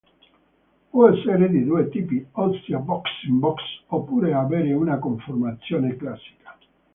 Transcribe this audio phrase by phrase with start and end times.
[0.89, 6.57] Può essere di due tipi, ossia "box in box", oppure avere una conformazione classica.